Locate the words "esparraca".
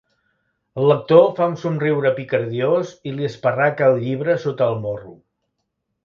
3.27-3.89